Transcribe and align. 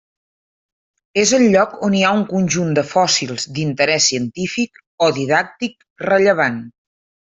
És 1.23 1.33
el 1.39 1.45
lloc 1.57 1.75
on 1.89 1.99
hi 1.99 2.01
ha 2.07 2.15
un 2.21 2.25
conjunt 2.33 2.73
de 2.81 2.85
fòssils 2.95 3.47
d'interés 3.61 4.11
científic 4.11 4.85
o 5.11 5.15
didàctic 5.23 5.83
rellevant. 6.11 6.63